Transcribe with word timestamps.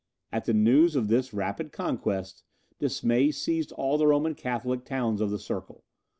At 0.31 0.45
the 0.45 0.53
news 0.55 0.95
of 0.95 1.09
this 1.09 1.31
rapid 1.31 1.71
conquest, 1.71 2.43
dismay 2.79 3.29
seized 3.29 3.71
all 3.73 3.99
the 3.99 4.07
Roman 4.07 4.33
Catholic 4.33 4.83
towns 4.83 5.21
of 5.21 5.29
the 5.29 5.37
circle. 5.37 5.83